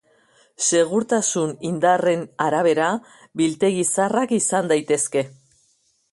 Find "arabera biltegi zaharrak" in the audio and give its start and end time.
2.45-4.33